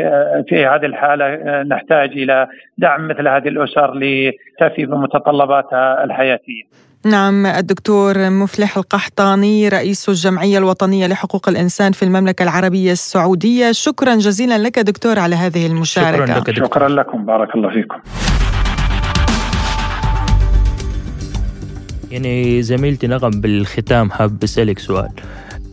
في 0.48 0.66
هذه 0.66 0.86
الحالة 0.86 1.62
نحتاج 1.62 2.10
إلى 2.10 2.48
دعم 2.78 3.08
مثل 3.08 3.28
هذه 3.28 3.48
الأسر 3.48 3.94
لتفي 3.94 4.86
بمتطلباتها 4.86 6.04
الحياتية. 6.04 6.62
نعم 7.04 7.46
الدكتور 7.46 8.30
مفلح 8.30 8.76
القحطاني 8.76 9.68
رئيس 9.68 10.08
الجمعية 10.08 10.58
الوطنية 10.58 11.06
لحقوق 11.06 11.48
الإنسان 11.48 11.92
في 11.92 12.02
المملكة 12.02 12.42
العربية 12.42 12.92
السعودية. 12.92 13.72
شكرا 13.72 14.14
جزيلا 14.14 14.58
لك 14.58 14.78
دكتور 14.78 15.18
على 15.18 15.36
هذه 15.36 15.66
المشاركة. 15.66 16.24
شكرا, 16.24 16.38
لك 16.38 16.50
دكتور. 16.50 16.66
شكرا 16.66 16.88
لكم. 16.88 17.26
بارك 17.26 17.54
الله 17.54 17.70
فيكم. 17.70 17.96
يعني 22.10 22.62
زميلتي 22.62 23.06
نغم 23.06 23.30
بالختام 23.30 24.10
حاب 24.10 24.38
بسألك 24.38 24.78
سؤال. 24.78 25.10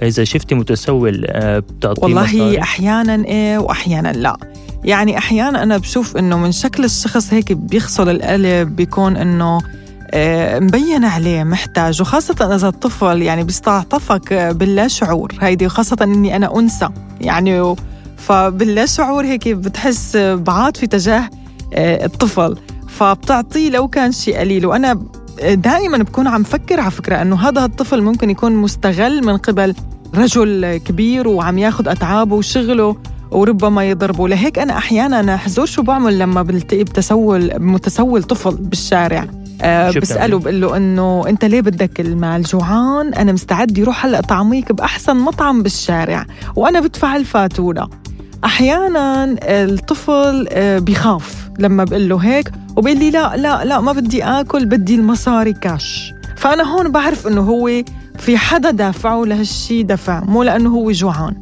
إذا 0.02 0.24
شفتي 0.24 0.56
متسول 0.56 1.26
آه، 1.30 1.60
بتعطيه 1.60 2.04
والله 2.04 2.24
مصاري؟ 2.24 2.62
أحيانا 2.62 3.26
إيه 3.26 3.58
وأحيانا 3.58 4.12
لا. 4.12 4.38
يعني 4.84 5.18
أحيانا 5.18 5.64
أنا 5.64 5.78
بشوف 5.78 6.18
إنه 6.18 6.38
من 6.38 6.52
شكل 6.52 6.84
الشخص 6.84 7.34
هيك 7.34 7.52
بيخصل 7.52 8.10
القلب 8.10 8.76
بيكون 8.76 9.18
إنه 9.18 9.60
مبين 10.60 11.06
عليه 11.06 11.44
محتاج 11.44 12.02
وخاصة 12.02 12.56
إذا 12.56 12.68
الطفل 12.68 13.22
يعني 13.22 13.44
بيستعطفك 13.44 14.34
باللا 14.34 14.88
شعور 14.88 15.34
هيدي 15.42 15.70
خاصة 15.70 15.98
إني 16.02 16.36
أنا 16.36 16.60
أنثى 16.60 16.90
يعني 17.22 17.76
فباللا 18.18 18.86
شعور 18.86 19.26
هيك 19.26 19.48
بتحس 19.48 20.18
بعاطفة 20.18 20.88
تجاه 20.88 21.30
آه، 21.74 22.06
الطفل 22.06 22.58
فبتعطيه 22.88 23.70
لو 23.70 23.88
كان 23.88 24.12
شيء 24.12 24.38
قليل 24.38 24.66
وأنا 24.66 25.02
دائما 25.44 25.98
بكون 25.98 26.28
عم 26.28 26.44
فكر 26.44 26.80
على 26.80 26.92
فكرة 26.92 27.22
أنه 27.22 27.36
هذا 27.36 27.66
الطفل 27.66 28.02
ممكن 28.02 28.30
يكون 28.30 28.56
مستغل 28.56 29.26
من 29.26 29.38
قبل 29.38 29.76
رجل 30.16 30.78
كبير 30.78 31.28
وعم 31.28 31.58
ياخذ 31.58 31.88
أتعابه 31.88 32.36
وشغله 32.36 32.96
وربما 33.32 33.90
يضربوا 33.90 34.30
لهيك 34.30 34.60
أنا 34.60 34.78
أحيانا 34.78 35.38
حزور 35.38 35.66
شو 35.66 35.82
بعمل 35.82 36.20
لما 36.20 36.42
بلتقي 36.42 36.84
بتسول 36.84 37.52
متسول 37.60 38.24
طفل 38.24 38.56
بالشارع. 38.56 39.28
أه 39.62 39.92
بسأله 39.92 40.40
بقول 40.40 40.62
له 40.62 40.78
إنه 40.78 41.24
أنت 41.28 41.46
ليه 41.46 41.62
بدك 41.62 42.00
المال 42.00 42.42
جوعان 42.44 43.14
أنا 43.14 43.32
مستعد 43.32 43.78
يروح 43.78 44.06
هلأ 44.06 44.22
طعميك 44.22 44.72
بأحسن 44.72 45.18
مطعم 45.18 45.64
بالشارع 45.64 46.26
وأنا 46.56 46.80
بدفع 46.80 47.16
الفاتورة. 47.16 47.90
أحيانا 48.46 49.36
الطفل 49.44 50.48
آه، 50.52 50.80
بيخاف 50.80 51.50
لما 51.60 51.84
بقول 51.84 52.10
له 52.10 52.18
هيك 52.18 52.52
وبيقول 52.76 53.00
لي 53.00 53.12
لا 53.12 53.38
لا 53.38 53.66
لا 53.66 53.80
ما 53.82 53.92
بدي 53.92 54.24
آكل 54.24 54.66
بدي 54.66 54.96
المصاري 54.96 55.54
كاش 55.54 56.14
فأنا 56.38 56.64
هون 56.64 56.92
بعرف 56.92 57.28
إنه 57.28 57.42
هو 57.42 57.84
في 58.20 58.38
حدا 58.38 58.72
دافعه 58.72 59.24
لهالشي 59.26 59.84
دفع 59.84 60.24
مو 60.24 60.44
لأنه 60.44 60.70
هو 60.70 60.92
جوعان. 60.92 61.36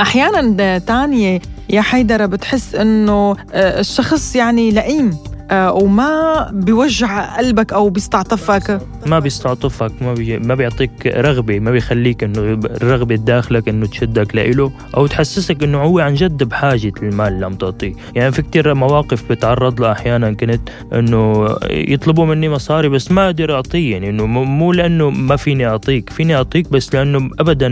أحيانا 0.00 0.78
تانية 0.78 1.40
يا 1.70 1.80
حيدرة 1.80 2.26
بتحس 2.26 2.74
إنه 2.74 3.36
آه، 3.52 3.80
الشخص 3.80 4.36
يعني 4.36 4.70
لئيم. 4.70 5.16
وما 5.52 6.50
بيوجع 6.52 7.36
قلبك 7.36 7.72
أو 7.72 7.90
بيستعطفك؟ 7.90 8.80
ما 9.06 9.18
بيستعطفك 9.18 9.92
ما 10.02 10.14
بي... 10.14 10.38
ما 10.38 10.54
بيعطيك 10.54 11.06
رغبة 11.06 11.58
ما 11.58 11.70
بيخليك 11.70 12.24
إنه 12.24 12.40
الرغبة 12.40 13.14
داخلك 13.14 13.68
إنه 13.68 13.86
تشدك 13.86 14.34
لإله 14.34 14.72
أو 14.96 15.06
تحسسك 15.06 15.62
إنه 15.62 15.82
هو 15.82 15.98
عن 15.98 16.14
جد 16.14 16.42
بحاجة 16.42 16.92
المال 17.02 17.32
اللي 17.32 17.46
عم 17.46 17.54
تعطيه. 17.54 17.92
يعني 18.14 18.32
في 18.32 18.42
كتير 18.42 18.74
مواقف 18.74 19.32
بتعرض 19.32 19.80
لها 19.80 19.92
أحيانا 19.92 20.32
كنت 20.32 20.60
إنه 20.92 21.56
يطلبوا 21.70 22.26
مني 22.26 22.48
مصاري 22.48 22.88
بس 22.88 23.12
ما 23.12 23.26
أقدر 23.26 23.54
أعطيه. 23.54 23.92
يعني 23.92 24.10
إنه 24.10 24.26
مو 24.26 24.72
لأنه 24.72 25.10
ما 25.10 25.36
فيني 25.36 25.66
أعطيك 25.66 26.10
فيني 26.10 26.36
أعطيك 26.36 26.72
بس 26.72 26.94
لأنه 26.94 27.30
ابدا 27.38 27.68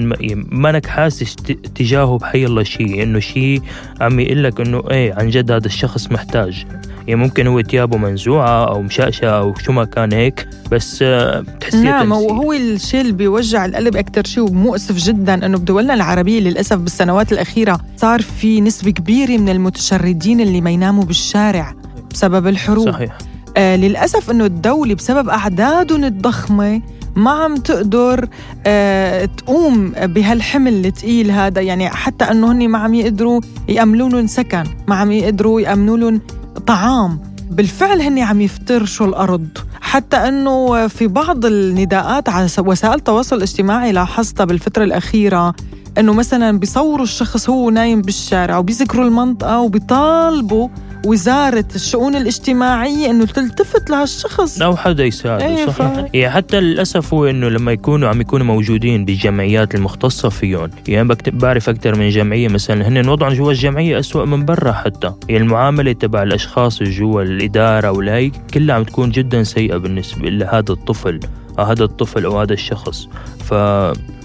ما 0.50 0.70
انك 0.70 0.86
حاسس 0.86 1.34
تجاهه 1.74 2.18
بحي 2.18 2.44
الله 2.44 2.62
شيء. 2.62 3.02
إنه 3.02 3.18
شيء 3.18 3.62
عم 4.00 4.20
يقول 4.20 4.44
لك 4.44 4.60
إنه 4.60 4.82
إيه 4.90 5.14
عن 5.14 5.30
جد 5.30 5.50
هذا 5.50 5.66
الشخص 5.66 6.12
محتاج. 6.12 6.66
يعني 7.06 7.20
ممكن 7.20 7.46
هو 7.46 7.62
ثيابه 7.62 7.96
منزوعه 7.96 8.64
أو 8.68 8.82
مشقشقة 8.82 9.38
أو 9.38 9.54
شو 9.54 9.72
ما 9.72 9.84
كان 9.84 10.12
هيك 10.12 10.48
بس 10.72 11.02
بتحسيه 11.02 11.78
نعم 11.78 12.12
وهو 12.12 12.52
الشيء 12.52 13.00
اللي 13.00 13.12
بيوجع 13.12 13.64
القلب 13.64 13.96
أكثر 13.96 14.24
شيء 14.24 14.42
ومؤسف 14.42 14.96
جدا 14.96 15.46
إنه 15.46 15.58
بدولنا 15.58 15.94
العربية 15.94 16.40
للأسف 16.40 16.76
بالسنوات 16.76 17.32
الأخيرة 17.32 17.80
صار 17.96 18.22
في 18.22 18.60
نسبة 18.60 18.90
كبيرة 18.90 19.38
من 19.38 19.48
المتشردين 19.48 20.40
اللي 20.40 20.60
ما 20.60 20.70
يناموا 20.70 21.04
بالشارع 21.04 21.74
بسبب 22.10 22.46
الحروب. 22.46 22.90
صحيح. 22.90 23.18
آه 23.56 23.76
للأسف 23.76 24.30
إنه 24.30 24.44
الدولة 24.44 24.94
بسبب 24.94 25.28
أعدادهم 25.28 26.04
الضخمة 26.04 26.82
ما 27.16 27.30
عم 27.30 27.56
تقدر 27.56 28.28
آه 28.66 29.24
تقوم 29.24 29.90
بهالحمل 29.90 30.86
الثقيل 30.86 31.30
هذا. 31.30 31.60
يعني 31.60 31.88
حتى 31.88 32.24
إنه 32.24 32.52
هن 32.52 32.68
ما 32.68 32.78
عم 32.78 32.94
يقدروا 32.94 33.40
يامنوا 33.68 34.08
لهم 34.08 34.26
سكن 34.26 34.64
ما 34.88 34.94
عم 34.94 35.12
يقدروا 35.12 35.60
يامنوا 35.60 35.96
لهم 35.96 36.20
طعام. 36.66 37.20
بالفعل 37.50 38.00
هن 38.00 38.18
عم 38.18 38.40
يفترشوا 38.40 39.06
الأرض. 39.06 39.48
حتى 39.80 40.16
أنه 40.16 40.86
في 40.88 41.06
بعض 41.06 41.46
النداءات 41.46 42.28
على 42.28 42.48
وسائل 42.58 42.94
التواصل 42.94 43.36
الاجتماعي 43.36 43.92
لاحظتها 43.92 44.44
بالفترة 44.44 44.84
الأخيرة 44.84 45.54
أنه 45.98 46.12
مثلا 46.12 46.58
بيصوروا 46.58 47.04
الشخص 47.04 47.50
هو 47.50 47.70
نايم 47.70 48.02
بالشارع 48.02 48.58
وبيذكروا 48.58 49.04
المنطقة 49.04 49.60
وبيطالبوا 49.60 50.68
وزارة 51.06 51.64
الشؤون 51.74 52.16
الاجتماعية 52.16 53.10
إنه 53.10 53.26
تلتفت 53.26 53.90
لهالشخص. 53.90 54.62
أو 54.62 54.76
حدا 54.76 55.04
يساعده 55.04 55.46
أيه 55.46 55.66
صح 55.66 55.92
يعني 56.14 56.30
حتى 56.30 56.60
للأسف 56.60 57.14
هو 57.14 57.26
إنه 57.26 57.48
لما 57.48 57.72
يكونوا 57.72 58.08
عم 58.08 58.20
يكونوا 58.20 58.46
موجودين 58.46 59.04
بالجمعيات 59.04 59.74
المختصة 59.74 60.28
فيهم 60.28 60.70
يعني 60.88 61.08
بكتب 61.08 61.38
بعرف 61.38 61.68
أكثر 61.68 61.94
من 61.94 62.08
جمعية 62.08 62.48
مثلا 62.48 62.88
هن 62.88 63.08
وضعهم 63.08 63.32
جوا 63.32 63.50
الجمعية 63.50 63.98
أسوأ 63.98 64.24
من 64.24 64.44
برا 64.44 64.72
حتى. 64.72 65.12
يعني 65.28 65.42
المعاملة 65.42 65.92
تبع 65.92 66.22
الأشخاص 66.22 66.82
جوا 66.82 67.22
الإدارة 67.22 67.90
والهي 67.90 68.30
كلها 68.54 68.74
عم 68.76 68.84
تكون 68.84 69.10
جدا 69.10 69.42
سيئة 69.42 69.76
بالنسبة 69.76 70.28
لهذا 70.28 70.72
الطفل. 70.72 71.20
هذا 71.58 71.84
الطفل 71.84 72.24
أو 72.24 72.40
هذا 72.40 72.52
الشخص. 72.52 73.08
ف 73.44 73.54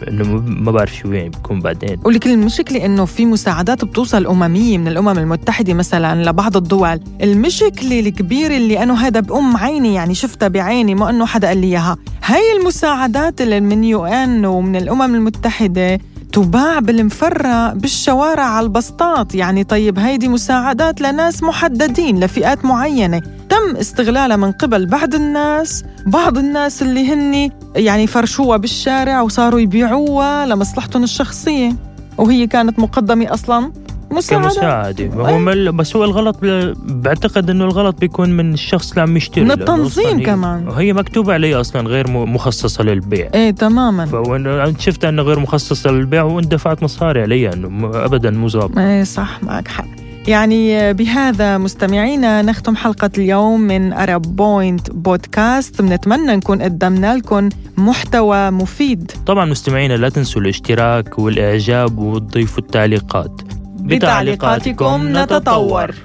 إنه 0.07 0.23
ما 0.45 0.71
بعرف 0.71 0.95
شو 0.95 1.11
يعني 1.11 1.29
بكون 1.29 1.59
بعدين. 1.59 1.97
ولكن 2.05 2.31
المشكلة 2.31 2.85
إنه 2.85 3.05
في 3.05 3.25
مساعدات 3.25 3.85
بتوصل 3.85 4.27
أممية 4.27 4.77
من 4.77 4.87
الأمم 4.87 5.19
المتحدة 5.19 5.73
مثلا 5.73 6.29
لبعض 6.29 6.57
الدول. 6.57 6.99
المشكلة 7.21 7.99
الكبيرة 7.99 8.57
اللي 8.57 8.83
أنا 8.83 9.07
هذا 9.07 9.19
بأم 9.19 9.57
عيني 9.57 9.93
يعني 9.93 10.13
شفتها 10.13 10.47
بعيني 10.47 10.95
ما 10.95 11.09
إنه 11.09 11.25
حدا 11.25 11.47
قال 11.47 11.57
لي 11.57 11.67
إياها. 11.67 11.97
هاي 12.25 12.57
المساعدات 12.59 13.41
اللي 13.41 13.59
من 13.59 13.83
يو 13.83 14.05
إن 14.05 14.45
ومن 14.45 14.75
الأمم 14.75 15.15
المتحدة 15.15 15.99
تباع 16.31 16.79
بالمفرة 16.79 17.73
بالشوارع 17.73 18.43
على 18.43 18.63
البسطات 18.63 19.35
يعني 19.35 19.63
طيب 19.63 19.99
هيدي 19.99 20.27
مساعدات 20.27 21.01
لناس 21.01 21.43
محددين 21.43 22.19
لفئات 22.19 22.65
معينة. 22.65 23.21
تم 23.49 23.75
استغلالها 23.79 24.37
من 24.37 24.51
قبل 24.51 24.85
بعض 24.85 25.15
الناس 25.15 25.83
بعض 26.05 26.37
الناس 26.37 26.81
اللي 26.81 27.13
هن 27.13 27.51
يعني 27.75 28.07
فرشوها 28.07 28.57
بالشارع 28.57 29.21
وصاروا 29.21 29.59
يبيعوها 29.59 30.45
لمصلحتهم 30.45 31.03
الشخصية. 31.03 31.75
وهي 32.17 32.47
كانت 32.47 32.79
مقدمة 32.79 33.33
أصلاً؟ 33.33 33.71
مساعدة 34.11 34.47
كمساعدة 34.47 35.07
هو 35.07 35.39
مل... 35.39 35.71
بس 35.71 35.95
هو 35.95 36.03
الغلط 36.03 36.37
ب... 36.41 36.73
بعتقد 36.85 37.49
إنه 37.49 37.65
الغلط 37.65 37.99
بيكون 37.99 38.29
من 38.29 38.53
الشخص 38.53 38.89
اللي 38.89 39.01
عم 39.01 39.17
يشتري 39.17 39.43
من 39.43 39.51
التنظيم 39.51 40.17
هي... 40.17 40.25
كمان. 40.25 40.67
وهي 40.67 40.93
مكتوبة 40.93 41.33
عليه 41.33 41.59
أصلا 41.59 41.87
غير 41.87 42.11
مخصصة 42.11 42.83
للبيع. 42.83 43.29
إيه 43.33 43.51
تماما. 43.51 44.05
فانا 44.05 44.73
شفتها 44.79 45.09
إنه 45.09 45.21
غير 45.21 45.39
مخصصة 45.39 45.91
للبيع 45.91 46.23
وأنت 46.23 46.51
دفعت 46.51 46.83
مصاري 46.83 47.21
عليها 47.21 47.53
إنه 47.53 47.91
ابدا 47.93 48.31
مو 48.31 48.47
ظابط. 48.47 48.77
إيه 48.77 49.03
صح 49.03 49.43
معك 49.43 49.67
حق. 49.67 49.85
يعني 50.27 50.93
بهذا 50.93 51.57
مستمعينا 51.57 52.41
نختم 52.41 52.75
حلقة 52.75 53.09
اليوم 53.17 53.61
من 53.61 53.93
أرب 53.93 54.35
بوينت 54.35 54.91
بودكاست 54.91 55.81
بنتمنى 55.81 56.35
نكون 56.35 56.61
قدمنا 56.61 57.17
لكم 57.17 57.49
محتوى 57.77 58.51
مفيد. 58.51 59.11
طبعا 59.25 59.45
مستمعينا 59.45 59.93
لا 59.93 60.09
تنسوا 60.09 60.41
الاشتراك 60.41 61.19
والإعجاب 61.19 61.97
وتضيفوا 61.97 62.63
التعليقات 62.63 63.41
بتعليقاتكم 63.83 65.17
نتطور. 65.17 65.95